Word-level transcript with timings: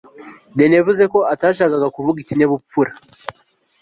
denis 0.57 0.77
yavuze 0.79 1.03
ko 1.13 1.19
atashakaga 1.33 1.87
kuvuga 1.95 2.17
ikinyabupfura 2.21 2.91